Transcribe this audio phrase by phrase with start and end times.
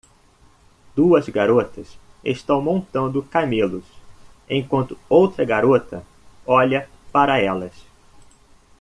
[0.95, 1.95] Duas garotas
[2.25, 3.83] estão montando camelos
[4.49, 6.03] enquanto outra garota
[6.43, 7.85] olha para elas.